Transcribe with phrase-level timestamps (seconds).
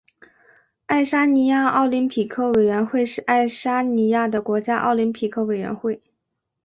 [0.87, 6.01] 爱沙尼亚奥林匹克委员会是爱沙尼亚的国家奥林匹克委员会。